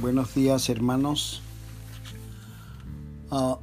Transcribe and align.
Buenos 0.00 0.34
días 0.34 0.68
hermanos. 0.68 1.42
Uh, 3.30 3.56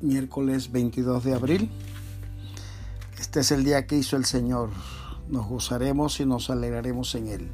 miércoles 0.00 0.70
22 0.70 1.24
de 1.24 1.34
abril. 1.34 1.70
Este 3.18 3.40
es 3.40 3.50
el 3.50 3.64
día 3.64 3.86
que 3.86 3.96
hizo 3.96 4.16
el 4.16 4.24
Señor. 4.24 4.70
Nos 5.28 5.46
gozaremos 5.46 6.20
y 6.20 6.26
nos 6.26 6.50
alegraremos 6.50 7.14
en 7.14 7.28
Él. 7.28 7.50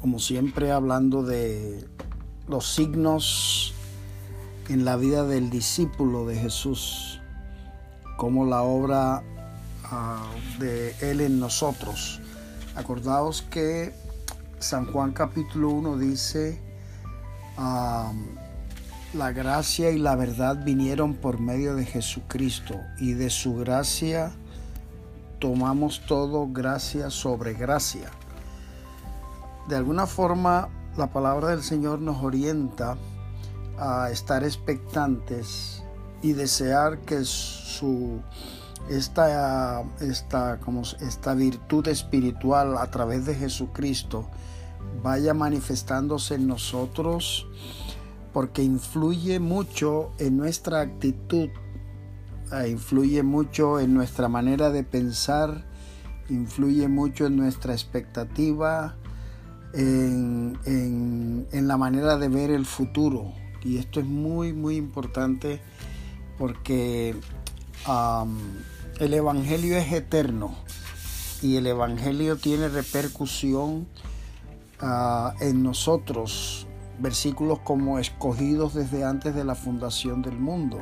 Como 0.00 0.18
siempre 0.18 0.70
hablando 0.70 1.22
de 1.22 1.86
los 2.48 2.74
signos 2.74 3.74
en 4.68 4.84
la 4.84 4.96
vida 4.96 5.24
del 5.24 5.50
discípulo 5.50 6.26
de 6.26 6.36
Jesús, 6.36 7.20
como 8.16 8.46
la 8.46 8.62
obra 8.62 9.22
uh, 9.90 10.60
de 10.60 10.94
Él 11.00 11.20
en 11.20 11.40
nosotros. 11.40 12.20
Acordaos 12.76 13.42
que 13.42 13.92
San 14.58 14.86
Juan 14.92 15.12
capítulo 15.12 15.70
1 15.70 15.98
dice, 15.98 16.60
la 19.12 19.32
gracia 19.32 19.90
y 19.90 19.98
la 19.98 20.14
verdad 20.14 20.64
vinieron 20.64 21.14
por 21.14 21.40
medio 21.40 21.74
de 21.74 21.84
Jesucristo 21.84 22.74
y 22.98 23.12
de 23.14 23.28
su 23.28 23.56
gracia 23.56 24.32
tomamos 25.40 26.02
todo 26.06 26.48
gracia 26.52 27.10
sobre 27.10 27.54
gracia. 27.54 28.10
De 29.68 29.76
alguna 29.76 30.06
forma 30.06 30.68
la 30.96 31.12
palabra 31.12 31.48
del 31.48 31.62
Señor 31.62 32.00
nos 32.00 32.22
orienta 32.22 32.96
a 33.78 34.10
estar 34.10 34.44
expectantes 34.44 35.82
y 36.22 36.32
desear 36.32 36.98
que 36.98 37.24
su 37.24 38.20
esta, 38.88 39.82
esta, 40.00 40.58
como 40.60 40.82
esta 40.82 41.34
virtud 41.34 41.86
espiritual 41.88 42.78
a 42.78 42.90
través 42.90 43.26
de 43.26 43.34
Jesucristo 43.34 44.28
vaya 45.02 45.34
manifestándose 45.34 46.34
en 46.34 46.46
nosotros 46.46 47.46
porque 48.32 48.62
influye 48.62 49.40
mucho 49.40 50.12
en 50.18 50.36
nuestra 50.36 50.80
actitud, 50.80 51.48
eh, 52.52 52.68
influye 52.68 53.22
mucho 53.22 53.80
en 53.80 53.94
nuestra 53.94 54.28
manera 54.28 54.70
de 54.70 54.84
pensar, 54.84 55.64
influye 56.28 56.86
mucho 56.88 57.26
en 57.26 57.36
nuestra 57.36 57.72
expectativa, 57.72 58.96
en, 59.72 61.46
la 61.52 61.76
manera 61.76 62.16
de 62.16 62.28
ver 62.28 62.50
el 62.50 62.66
futuro. 62.66 63.32
Y 63.62 63.78
esto 63.78 64.00
es 64.00 64.06
muy, 64.06 64.52
muy 64.52 64.76
importante 64.76 65.60
porque 66.38 67.14
el 67.86 69.14
Evangelio 69.14 69.76
es 69.76 69.92
eterno 69.92 70.54
y 71.42 71.56
el 71.56 71.66
Evangelio 71.66 72.36
tiene 72.36 72.68
repercusión 72.68 73.86
Ah, 74.82 75.34
en 75.40 75.62
nosotros 75.62 76.66
versículos 77.00 77.58
como 77.58 77.98
escogidos 77.98 78.72
desde 78.72 79.04
antes 79.04 79.34
de 79.34 79.44
la 79.44 79.54
fundación 79.54 80.22
del 80.22 80.38
mundo. 80.38 80.78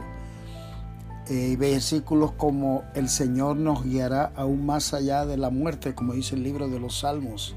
Eh, 1.29 1.57
versículos 1.59 2.31
como 2.33 2.85
el 2.95 3.09
Señor 3.09 3.57
nos 3.57 3.85
guiará 3.85 4.33
aún 4.37 4.65
más 4.65 4.95
allá 4.95 5.27
de 5.27 5.37
la 5.37 5.51
muerte, 5.51 5.97
como 5.97 6.13
dice 6.13 6.37
el 6.37 6.45
libro 6.45 6.69
de 6.69 6.79
los 6.79 7.01
Salmos. 7.01 7.57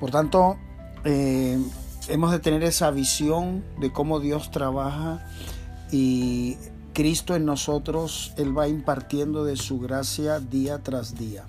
Por 0.00 0.10
tanto, 0.10 0.56
eh, 1.04 1.56
hemos 2.08 2.32
de 2.32 2.40
tener 2.40 2.64
esa 2.64 2.90
visión 2.90 3.64
de 3.80 3.92
cómo 3.92 4.18
Dios 4.18 4.50
trabaja 4.50 5.24
y 5.92 6.56
Cristo 6.92 7.34
en 7.34 7.44
nosotros, 7.44 8.32
Él 8.36 8.56
va 8.56 8.68
impartiendo 8.68 9.44
de 9.44 9.56
su 9.56 9.80
gracia 9.80 10.40
día 10.40 10.82
tras 10.82 11.16
día. 11.16 11.44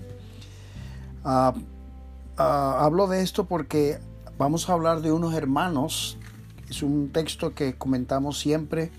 Ah, 1.24 1.54
Ah, 2.36 2.84
hablo 2.84 3.06
de 3.06 3.22
esto 3.22 3.44
porque 3.44 4.00
vamos 4.36 4.68
a 4.68 4.72
hablar 4.72 5.02
de 5.02 5.12
unos 5.12 5.34
hermanos. 5.34 6.18
Es 6.68 6.82
un 6.82 7.10
texto 7.12 7.54
que 7.54 7.78
comentamos 7.78 8.40
siempre 8.40 8.90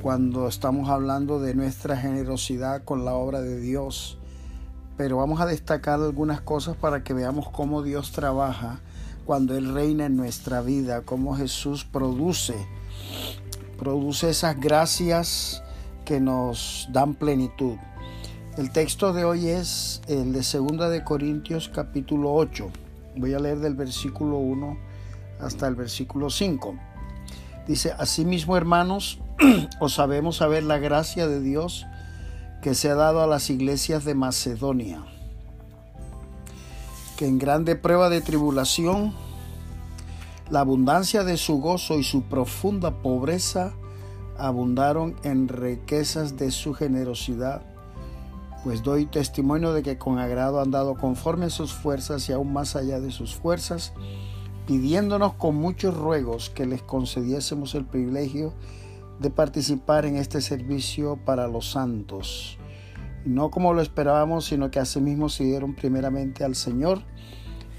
cuando 0.00 0.48
estamos 0.48 0.88
hablando 0.88 1.38
de 1.38 1.54
nuestra 1.54 1.98
generosidad 1.98 2.82
con 2.82 3.04
la 3.04 3.12
obra 3.12 3.42
de 3.42 3.60
Dios. 3.60 4.18
Pero 4.96 5.18
vamos 5.18 5.42
a 5.42 5.46
destacar 5.46 6.00
algunas 6.00 6.40
cosas 6.40 6.76
para 6.76 7.04
que 7.04 7.12
veamos 7.12 7.50
cómo 7.50 7.82
Dios 7.82 8.12
trabaja 8.12 8.80
cuando 9.26 9.54
Él 9.54 9.74
reina 9.74 10.06
en 10.06 10.16
nuestra 10.16 10.62
vida, 10.62 11.02
cómo 11.02 11.36
Jesús 11.36 11.84
produce, 11.84 12.54
produce 13.76 14.30
esas 14.30 14.58
gracias 14.58 15.62
que 16.06 16.20
nos 16.20 16.88
dan 16.92 17.14
plenitud. 17.14 17.74
El 18.56 18.70
texto 18.70 19.12
de 19.12 19.24
hoy 19.24 19.48
es 19.48 20.00
el 20.06 20.32
de 20.32 20.38
2 20.38 20.90
de 20.90 21.04
Corintios 21.04 21.68
capítulo 21.68 22.32
8. 22.32 22.70
Voy 23.16 23.34
a 23.34 23.40
leer 23.40 23.58
del 23.58 23.74
versículo 23.74 24.38
1 24.38 24.78
hasta 25.40 25.66
el 25.66 25.74
versículo 25.74 26.30
5. 26.30 26.74
Dice, 27.66 27.92
asimismo 27.98 28.56
hermanos, 28.56 29.18
os 29.80 29.94
sabemos 29.94 30.36
saber 30.36 30.62
la 30.62 30.78
gracia 30.78 31.26
de 31.26 31.40
Dios 31.40 31.84
que 32.62 32.74
se 32.74 32.88
ha 32.88 32.94
dado 32.94 33.20
a 33.20 33.26
las 33.26 33.50
iglesias 33.50 34.04
de 34.04 34.14
Macedonia, 34.14 35.04
que 37.18 37.26
en 37.26 37.38
grande 37.38 37.74
prueba 37.74 38.08
de 38.08 38.20
tribulación, 38.20 39.12
la 40.50 40.60
abundancia 40.60 41.24
de 41.24 41.36
su 41.36 41.58
gozo 41.58 41.98
y 41.98 42.04
su 42.04 42.22
profunda 42.22 43.02
pobreza 43.02 43.74
abundaron 44.38 45.16
en 45.22 45.48
riquezas 45.48 46.36
de 46.36 46.50
su 46.50 46.74
generosidad 46.74 47.62
pues 48.66 48.82
doy 48.82 49.06
testimonio 49.06 49.72
de 49.72 49.84
que 49.84 49.96
con 49.96 50.18
agrado 50.18 50.60
han 50.60 50.72
dado 50.72 50.96
conforme 50.96 51.46
a 51.46 51.50
sus 51.50 51.72
fuerzas 51.72 52.28
y 52.28 52.32
aún 52.32 52.52
más 52.52 52.74
allá 52.74 52.98
de 52.98 53.12
sus 53.12 53.36
fuerzas, 53.36 53.92
pidiéndonos 54.66 55.34
con 55.34 55.54
muchos 55.54 55.96
ruegos 55.96 56.50
que 56.50 56.66
les 56.66 56.82
concediésemos 56.82 57.76
el 57.76 57.84
privilegio 57.84 58.52
de 59.20 59.30
participar 59.30 60.04
en 60.04 60.16
este 60.16 60.40
servicio 60.40 61.16
para 61.24 61.46
los 61.46 61.70
santos. 61.70 62.58
No 63.24 63.52
como 63.52 63.72
lo 63.72 63.82
esperábamos, 63.82 64.46
sino 64.46 64.68
que 64.72 64.80
asimismo 64.80 65.28
se 65.28 65.44
dieron 65.44 65.76
primeramente 65.76 66.42
al 66.42 66.56
Señor 66.56 67.02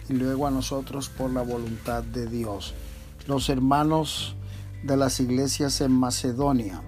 y 0.08 0.14
luego 0.14 0.48
a 0.48 0.52
nosotros 0.52 1.10
por 1.10 1.32
la 1.32 1.42
voluntad 1.42 2.02
de 2.02 2.28
Dios. 2.28 2.74
Los 3.28 3.50
hermanos 3.50 4.38
de 4.84 4.98
las 4.98 5.20
iglesias 5.20 5.82
en 5.82 5.92
Macedonia. 5.92 6.82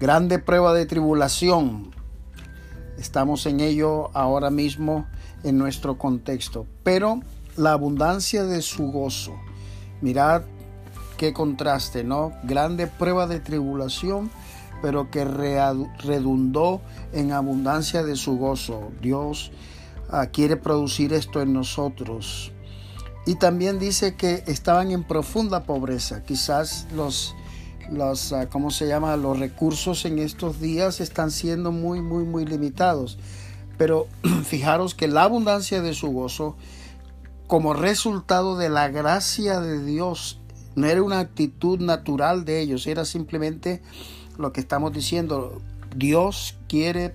Grande 0.00 0.38
prueba 0.38 0.74
de 0.74 0.86
tribulación 0.86 1.92
Estamos 3.02 3.46
en 3.46 3.58
ello 3.60 4.10
ahora 4.16 4.50
mismo 4.50 5.06
en 5.42 5.58
nuestro 5.58 5.98
contexto. 5.98 6.66
Pero 6.82 7.20
la 7.56 7.72
abundancia 7.72 8.44
de 8.44 8.62
su 8.62 8.92
gozo. 8.92 9.34
Mirad 10.00 10.42
qué 11.16 11.32
contraste, 11.32 12.04
¿no? 12.04 12.32
Grande 12.44 12.86
prueba 12.86 13.26
de 13.26 13.40
tribulación, 13.40 14.30
pero 14.82 15.10
que 15.10 15.24
redundó 15.24 16.80
en 17.12 17.32
abundancia 17.32 18.04
de 18.04 18.14
su 18.14 18.36
gozo. 18.36 18.92
Dios 19.00 19.50
ah, 20.08 20.26
quiere 20.26 20.56
producir 20.56 21.12
esto 21.12 21.40
en 21.40 21.52
nosotros. 21.52 22.52
Y 23.26 23.36
también 23.36 23.78
dice 23.78 24.14
que 24.14 24.42
estaban 24.46 24.90
en 24.90 25.04
profunda 25.04 25.64
pobreza. 25.64 26.24
Quizás 26.24 26.86
los 26.94 27.34
los, 27.90 28.32
ah, 28.32 28.48
¿cómo 28.48 28.70
se 28.70 28.86
llama? 28.86 29.16
Los 29.16 29.38
recursos 29.38 30.04
en 30.04 30.18
estos 30.18 30.60
días 30.60 31.00
están 31.00 31.30
siendo 31.30 31.72
muy, 31.72 32.00
muy, 32.00 32.24
muy 32.24 32.44
limitados. 32.44 33.18
Pero 33.78 34.06
fijaros 34.44 34.94
que 34.94 35.08
la 35.08 35.24
abundancia 35.24 35.82
de 35.82 35.94
su 35.94 36.10
gozo, 36.10 36.56
como 37.46 37.74
resultado 37.74 38.56
de 38.56 38.70
la 38.70 38.88
gracia 38.88 39.60
de 39.60 39.84
Dios, 39.84 40.40
no 40.74 40.86
era 40.86 41.02
una 41.02 41.18
actitud 41.18 41.80
natural 41.80 42.44
de 42.44 42.60
ellos, 42.60 42.86
era 42.86 43.04
simplemente 43.04 43.82
lo 44.38 44.52
que 44.52 44.60
estamos 44.60 44.92
diciendo. 44.92 45.60
Dios 45.94 46.56
quiere, 46.68 47.14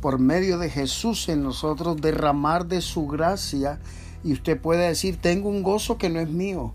por 0.00 0.18
medio 0.18 0.58
de 0.58 0.68
Jesús 0.68 1.28
en 1.28 1.44
nosotros, 1.44 2.00
derramar 2.00 2.66
de 2.66 2.80
su 2.80 3.06
gracia. 3.06 3.78
Y 4.24 4.32
usted 4.32 4.60
puede 4.60 4.88
decir, 4.88 5.18
tengo 5.20 5.48
un 5.48 5.62
gozo 5.62 5.98
que 5.98 6.08
no 6.08 6.20
es 6.20 6.28
mío 6.28 6.74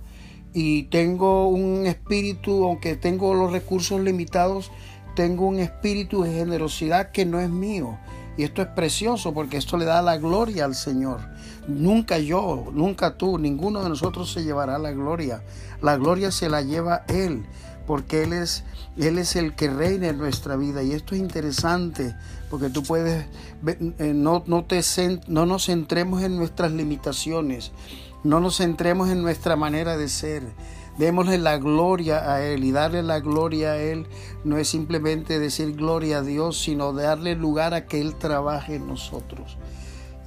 y 0.53 0.83
tengo 0.83 1.49
un 1.49 1.85
espíritu, 1.85 2.63
aunque 2.63 2.95
tengo 2.95 3.35
los 3.35 3.51
recursos 3.51 4.01
limitados, 4.01 4.71
tengo 5.15 5.45
un 5.45 5.59
espíritu 5.59 6.23
de 6.23 6.33
generosidad 6.33 7.11
que 7.11 7.25
no 7.25 7.39
es 7.39 7.49
mío. 7.49 7.97
Y 8.38 8.44
esto 8.44 8.61
es 8.61 8.67
precioso 8.69 9.33
porque 9.35 9.57
esto 9.57 9.77
le 9.77 9.85
da 9.85 10.01
la 10.01 10.17
gloria 10.17 10.65
al 10.65 10.73
Señor. 10.75 11.19
Nunca 11.67 12.17
yo, 12.17 12.71
nunca 12.73 13.17
tú, 13.17 13.38
ninguno 13.38 13.83
de 13.83 13.89
nosotros 13.89 14.31
se 14.31 14.44
llevará 14.44 14.77
la 14.77 14.91
gloria. 14.91 15.44
La 15.81 15.97
gloria 15.97 16.31
se 16.31 16.49
la 16.49 16.61
lleva 16.61 17.03
Él, 17.07 17.45
porque 17.88 18.24
Él 18.24 18.34
es, 18.34 18.63
Él 18.98 19.18
es 19.18 19.36
el 19.36 19.56
que 19.56 19.69
reina 19.69 20.10
en 20.10 20.18
nuestra 20.18 20.56
vida. 20.57 20.84
Y 20.84 20.92
esto 20.92 21.16
es 21.16 21.22
interesante, 21.22 22.16
porque 22.50 22.69
tú 22.69 22.84
puedes, 22.84 23.25
eh, 23.66 24.12
no, 24.13 24.44
no, 24.45 24.66
te, 24.66 24.81
no 25.28 25.45
nos 25.45 25.66
centremos 25.66 26.22
en 26.22 26.38
nuestras 26.38 26.72
limitaciones. 26.74 27.72
No 28.24 28.39
nos 28.39 28.57
centremos 28.57 29.10
en 29.10 29.22
nuestra 29.22 29.56
manera 29.56 29.98
de 29.98 30.10
ser. 30.10 30.44
Démosle 30.98 31.38
la 31.38 31.57
gloria 31.57 32.34
a 32.34 32.44
Él 32.44 32.63
y 32.63 32.72
darle 32.72 33.04
la 33.04 33.19
gloria 33.19 33.72
a 33.72 33.78
Él 33.78 34.07
no 34.44 34.57
es 34.57 34.68
simplemente 34.68 35.40
decir 35.40 35.75
gloria 35.75 36.18
a 36.18 36.22
Dios, 36.24 36.60
sino 36.60 36.92
darle 36.92 37.36
lugar 37.36 37.74
a 37.74 37.86
que 37.86 38.01
Él 38.01 38.16
trabaje 38.16 38.75
en 38.75 38.88
nosotros. 38.88 39.57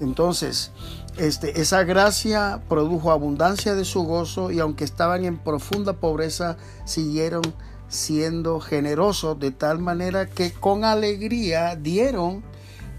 Entonces, 0.01 0.73
este, 1.19 1.61
esa 1.61 1.85
gracia 1.85 2.63
produjo 2.69 3.11
abundancia 3.11 3.75
de 3.75 3.85
su 3.85 4.05
gozo 4.05 4.51
y 4.51 4.59
aunque 4.59 4.85
estaban 4.85 5.25
en 5.25 5.39
profunda 5.39 5.95
pobreza, 5.95 6.57
siguieron 6.85 7.43
siendo 7.89 8.61
generosos 8.61 9.39
de 9.39 9.51
tal 9.51 9.81
manera 9.81 10.27
que 10.27 10.53
con 10.53 10.85
alegría 10.85 11.77
dieron 11.77 12.43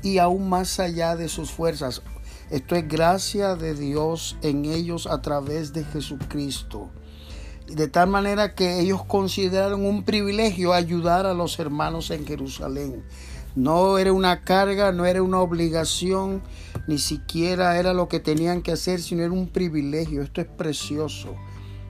y 0.03 0.17
aún 0.19 0.49
más 0.49 0.79
allá 0.79 1.15
de 1.15 1.29
sus 1.29 1.51
fuerzas. 1.51 2.01
Esto 2.51 2.75
es 2.75 2.87
gracia 2.87 3.55
de 3.55 3.73
Dios 3.73 4.35
en 4.41 4.65
ellos 4.65 5.07
a 5.07 5.21
través 5.21 5.71
de 5.71 5.85
Jesucristo. 5.85 6.89
De 7.67 7.87
tal 7.87 8.09
manera 8.09 8.53
que 8.53 8.81
ellos 8.81 9.05
consideraron 9.05 9.85
un 9.85 10.03
privilegio 10.03 10.73
ayudar 10.73 11.25
a 11.25 11.33
los 11.33 11.57
hermanos 11.59 12.11
en 12.11 12.27
Jerusalén. 12.27 13.05
No 13.55 13.97
era 13.97 14.11
una 14.11 14.41
carga, 14.41 14.91
no 14.91 15.05
era 15.05 15.23
una 15.23 15.39
obligación, 15.39 16.41
ni 16.87 16.97
siquiera 16.97 17.77
era 17.77 17.93
lo 17.93 18.07
que 18.07 18.19
tenían 18.19 18.61
que 18.61 18.71
hacer, 18.71 19.01
sino 19.01 19.23
era 19.23 19.31
un 19.31 19.47
privilegio. 19.47 20.21
Esto 20.21 20.41
es 20.41 20.47
precioso. 20.47 21.35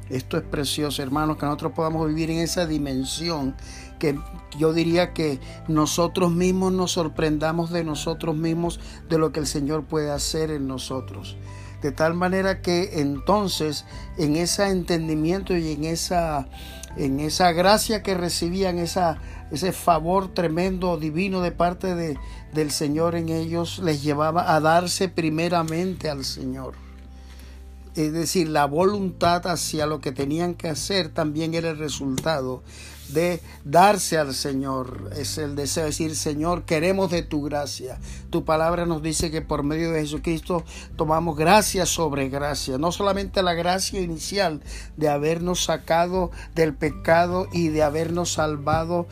Esto 0.10 0.38
es 0.38 0.44
precioso, 0.44 1.02
hermanos, 1.02 1.38
que 1.38 1.46
nosotros 1.46 1.72
podamos 1.74 2.06
vivir 2.08 2.30
en 2.32 2.40
esa 2.40 2.66
dimensión 2.66 3.56
que 3.98 4.20
yo 4.58 4.74
diría 4.74 5.14
que 5.14 5.40
nosotros 5.70 6.32
mismos 6.32 6.74
nos 6.74 6.92
sorprendamos 6.92 7.70
de 7.70 7.86
nosotros 7.86 8.36
mismos, 8.36 8.80
de 9.08 9.18
lo 9.18 9.32
que 9.32 9.40
el 9.40 9.48
Señor 9.48 9.86
puede 9.86 10.12
hacer 10.12 10.52
en 10.52 10.68
nosotros. 10.68 11.38
De 11.82 11.92
tal 11.92 12.14
manera 12.14 12.62
que 12.62 13.02
entonces 13.02 13.86
en 14.18 14.36
ese 14.36 14.68
entendimiento 14.68 15.56
y 15.58 15.72
en 15.72 15.86
esa, 15.86 16.48
en 16.96 17.20
esa 17.20 17.52
gracia 17.52 18.04
que 18.04 18.14
recibían, 18.14 18.78
esa, 18.78 19.20
ese 19.52 19.72
favor 19.72 20.34
tremendo, 20.34 20.98
divino 20.98 21.42
de 21.42 21.52
parte 21.52 21.96
de, 21.96 22.18
del 22.54 22.72
Señor 22.72 23.16
en 23.16 23.30
ellos, 23.30 23.80
les 23.80 24.04
llevaba 24.04 24.54
a 24.54 24.60
darse 24.60 25.10
primeramente 25.10 26.10
al 26.10 26.24
Señor 26.24 26.91
es 27.96 28.14
decir, 28.14 28.50
la 28.50 28.66
voluntad 28.66 29.48
hacia 29.48 29.86
lo 29.86 30.00
que 30.00 30.12
tenían 30.12 30.54
que 30.54 30.70
hacer 30.70 31.10
también 31.10 31.54
era 31.54 31.72
el 31.72 31.78
resultado 31.78 32.64
de 33.10 33.42
darse 33.66 34.18
al 34.18 34.34
Señor. 34.34 35.12
Es 35.18 35.38
el 35.38 35.56
deseo 35.56 35.84
de 35.84 35.90
decir, 35.90 36.16
Señor, 36.16 36.64
queremos 36.64 37.12
de 37.12 37.24
tu 37.24 37.42
gracia. 37.42 38.00
Tu 38.30 38.46
palabra 38.46 38.86
nos 38.86 39.02
dice 39.02 39.32
que 39.32 39.42
por 39.42 39.64
medio 39.64 39.92
de 39.92 40.02
Jesucristo 40.02 40.64
tomamos 40.96 41.38
gracia 41.38 41.86
sobre 41.86 42.30
gracia. 42.30 42.78
No 42.78 42.92
solamente 42.92 43.44
la 43.44 43.54
gracia 43.54 44.02
inicial 44.02 44.62
de 44.98 45.10
habernos 45.10 45.64
sacado 45.64 46.32
del 46.56 46.74
pecado 46.74 47.48
y 47.52 47.68
de 47.68 47.84
habernos 47.84 48.34
salvado 48.34 49.08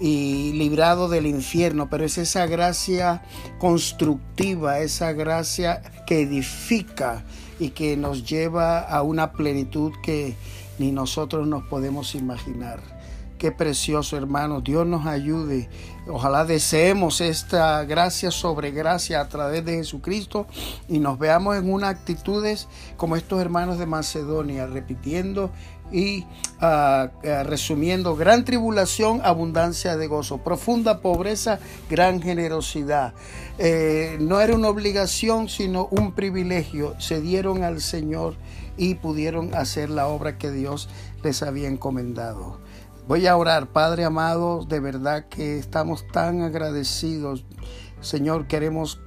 y 0.00 0.52
librado 0.54 1.08
del 1.08 1.26
infierno, 1.26 1.88
pero 1.88 2.04
es 2.04 2.18
esa 2.18 2.46
gracia 2.46 3.22
constructiva, 3.58 4.80
esa 4.80 5.12
gracia 5.12 5.82
que 6.06 6.22
edifica 6.22 7.24
y 7.58 7.70
que 7.70 7.96
nos 7.96 8.24
lleva 8.28 8.80
a 8.80 9.02
una 9.02 9.32
plenitud 9.32 9.92
que 10.02 10.36
ni 10.78 10.92
nosotros 10.92 11.46
nos 11.46 11.64
podemos 11.64 12.14
imaginar. 12.14 12.80
Qué 13.38 13.52
precioso, 13.52 14.16
hermano. 14.16 14.60
Dios 14.60 14.86
nos 14.86 15.06
ayude. 15.06 15.68
Ojalá 16.06 16.44
deseemos 16.44 17.20
esta 17.20 17.84
gracia 17.84 18.30
sobre 18.30 18.70
gracia 18.70 19.20
a 19.20 19.28
través 19.28 19.64
de 19.64 19.74
Jesucristo 19.74 20.46
y 20.88 20.98
nos 20.98 21.18
veamos 21.18 21.56
en 21.56 21.70
unas 21.70 21.90
actitudes 21.90 22.68
como 22.96 23.16
estos 23.16 23.40
hermanos 23.40 23.78
de 23.78 23.86
Macedonia, 23.86 24.66
repitiendo 24.66 25.50
y 25.92 26.24
ah, 26.60 27.10
ah, 27.24 27.42
resumiendo, 27.44 28.16
gran 28.16 28.44
tribulación, 28.44 29.20
abundancia 29.22 29.96
de 29.96 30.06
gozo, 30.06 30.38
profunda 30.38 31.00
pobreza, 31.00 31.58
gran 31.88 32.20
generosidad. 32.20 33.14
Eh, 33.58 34.16
no 34.20 34.40
era 34.40 34.54
una 34.54 34.68
obligación, 34.68 35.48
sino 35.48 35.86
un 35.90 36.12
privilegio. 36.12 36.94
Se 36.98 37.20
dieron 37.20 37.62
al 37.62 37.80
Señor 37.80 38.34
y 38.76 38.96
pudieron 38.96 39.54
hacer 39.54 39.90
la 39.90 40.08
obra 40.08 40.38
que 40.38 40.50
Dios 40.50 40.88
les 41.22 41.42
había 41.42 41.68
encomendado. 41.68 42.58
Voy 43.06 43.26
a 43.26 43.36
orar, 43.36 43.66
Padre 43.66 44.04
amado, 44.04 44.64
de 44.64 44.80
verdad 44.80 45.26
que 45.28 45.58
estamos 45.58 46.06
tan 46.08 46.40
agradecidos. 46.40 47.44
Señor, 48.00 48.46
queremos 48.46 48.98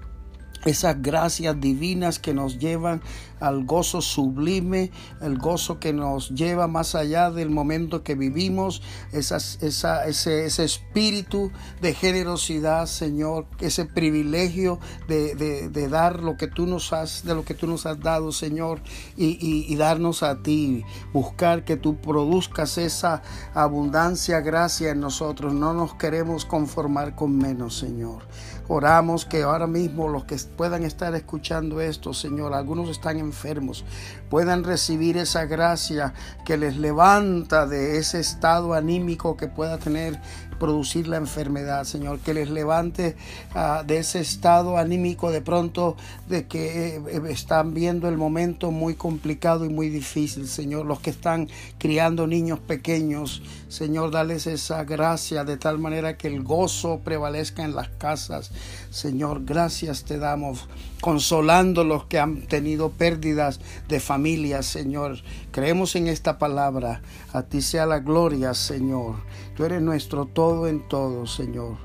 esas 0.67 1.01
gracias 1.01 1.59
divinas 1.59 2.19
que 2.19 2.33
nos 2.33 2.59
llevan 2.59 3.01
al 3.39 3.65
gozo 3.65 4.01
sublime, 4.01 4.91
el 5.21 5.37
gozo 5.37 5.79
que 5.79 5.93
nos 5.93 6.29
lleva 6.29 6.67
más 6.67 6.95
allá 6.95 7.29
del 7.29 7.49
momento 7.49 8.03
que 8.03 8.15
vivimos, 8.15 8.81
esa, 9.11 9.37
ese, 9.37 10.45
ese, 10.45 10.63
espíritu 10.63 11.51
de 11.81 11.93
generosidad, 11.93 12.87
Señor, 12.87 13.45
ese 13.59 13.85
privilegio 13.85 14.79
de, 15.07 15.35
de, 15.35 15.87
dar 15.87 16.23
lo 16.23 16.35
que 16.35 16.47
tú 16.47 16.65
nos 16.65 16.93
has, 16.93 17.23
de 17.23 17.35
lo 17.35 17.45
que 17.45 17.53
tú 17.53 17.67
nos 17.67 17.85
has 17.85 17.99
dado, 17.99 18.31
Señor, 18.31 18.81
y, 19.15 19.37
y, 19.39 19.71
y 19.71 19.75
darnos 19.75 20.23
a 20.23 20.41
ti, 20.41 20.83
buscar 21.13 21.63
que 21.63 21.77
tú 21.77 21.97
produzcas 21.97 22.77
esa 22.77 23.21
abundancia, 23.53 24.41
gracia 24.41 24.91
en 24.91 24.99
nosotros. 24.99 25.53
No 25.53 25.73
nos 25.73 25.93
queremos 25.93 26.45
conformar 26.45 27.15
con 27.15 27.37
menos, 27.37 27.77
Señor. 27.77 28.23
Oramos 28.69 29.25
que 29.25 29.43
ahora 29.43 29.67
mismo 29.67 30.09
los 30.09 30.25
que 30.25 30.35
puedan 30.57 30.83
estar 30.83 31.13
escuchando 31.15 31.80
esto, 31.80 32.13
Señor, 32.13 32.54
algunos 32.54 32.89
están 32.89 33.18
enfermos, 33.18 33.86
puedan 34.30 34.63
recibir 34.63 35.15
esa 35.15 35.45
gracia 35.45 36.13
que 36.44 36.57
les 36.57 36.75
levanta 36.75 37.68
de 37.68 37.98
ese 37.98 38.19
estado 38.19 38.74
anímico 38.74 39.38
que 39.38 39.48
pueda 39.48 39.77
tener 39.77 40.19
producir 40.59 41.07
la 41.07 41.18
enfermedad, 41.18 41.83
Señor, 41.83 42.19
que 42.19 42.33
les 42.33 42.50
levante 42.50 43.15
ah, 43.54 43.83
de 43.86 43.98
ese 43.98 44.19
estado 44.19 44.77
anímico 44.77 45.31
de 45.31 45.42
pronto 45.42 45.95
de 46.27 46.48
que 46.48 46.95
eh, 46.98 47.01
eh, 47.09 47.21
están 47.30 47.74
viendo 47.74 48.07
el 48.09 48.18
momento 48.18 48.71
muy 48.71 48.95
complicado 48.95 49.65
y 49.65 49.69
muy 49.69 49.89
difícil, 49.89 50.48
Señor, 50.48 50.86
los 50.86 51.00
que 51.00 51.09
están 51.09 51.50
criando 51.77 52.27
niños 52.27 52.59
pequeños, 52.59 53.42
Señor, 53.69 54.12
dales 54.12 54.48
esa 54.48 54.83
gracia 54.83 55.44
de 55.44 55.57
tal 55.57 55.80
manera 55.80 56.18
que 56.18 56.27
el 56.27 56.44
gozo 56.44 57.00
prevalezca 57.03 57.63
en 57.63 57.75
las 57.75 57.89
casas, 57.89 58.51
Señor, 58.89 59.45
gracias 59.45 60.03
te 60.03 60.18
damos, 60.18 60.68
consolando 61.01 61.83
los 61.83 62.05
que 62.05 62.19
han 62.19 62.47
tenido 62.47 62.89
pérdidas 62.89 63.59
de 63.88 63.99
familia, 63.99 64.63
Señor, 64.63 65.17
creemos 65.51 65.95
en 65.95 66.07
esta 66.07 66.38
palabra, 66.38 67.01
a 67.33 67.44
ti 67.44 67.61
sea 67.61 67.85
la 67.85 67.99
gloria, 67.99 68.53
Señor, 68.53 69.15
tú 69.55 69.65
eres 69.65 69.81
nuestro 69.81 70.25
todo 70.25 70.67
en 70.67 70.88
todo, 70.88 71.25
Señor. 71.27 71.77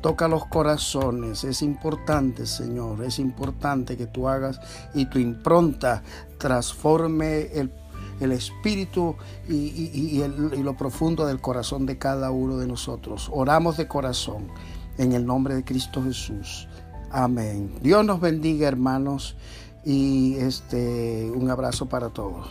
Toca 0.00 0.28
los 0.28 0.44
corazones, 0.46 1.44
es 1.44 1.62
importante, 1.62 2.46
Señor, 2.46 3.02
es 3.04 3.18
importante 3.18 3.96
que 3.96 4.06
tú 4.06 4.28
hagas 4.28 4.60
y 4.92 5.06
tu 5.06 5.18
impronta 5.18 6.02
transforme 6.36 7.48
el, 7.52 7.70
espíritu 8.32 9.16
y, 9.48 9.54
y 9.54 10.62
lo 10.62 10.76
profundo 10.76 11.26
del 11.26 11.40
corazón 11.40 11.86
de 11.86 11.96
cada 11.96 12.30
uno 12.30 12.58
de 12.58 12.66
nosotros. 12.66 13.30
Oramos 13.32 13.78
de 13.78 13.88
corazón 13.88 14.48
en 14.98 15.12
el 15.12 15.24
nombre 15.24 15.54
de 15.54 15.64
Cristo 15.64 16.02
Jesús. 16.02 16.68
Amén. 17.16 17.70
Dios 17.80 18.04
nos 18.04 18.20
bendiga, 18.20 18.66
hermanos, 18.66 19.36
y 19.84 20.34
este 20.34 21.30
un 21.30 21.48
abrazo 21.48 21.86
para 21.86 22.08
todos. 22.08 22.48